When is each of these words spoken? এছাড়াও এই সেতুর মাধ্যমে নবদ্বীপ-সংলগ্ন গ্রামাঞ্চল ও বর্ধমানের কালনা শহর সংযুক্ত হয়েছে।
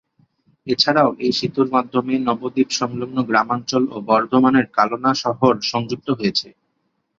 এছাড়াও 0.67 1.09
এই 1.19 1.33
সেতুর 1.39 1.67
মাধ্যমে 1.71 2.13
নবদ্বীপ-সংলগ্ন 2.27 3.17
গ্রামাঞ্চল 3.29 3.83
ও 3.91 4.07
বর্ধমানের 4.09 4.65
কালনা 4.77 5.11
শহর 5.23 5.53
সংযুক্ত 5.71 6.07
হয়েছে। 6.19 6.47